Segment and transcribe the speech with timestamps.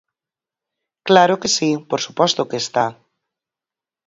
[1.07, 2.85] Claro que si, por suposto que está.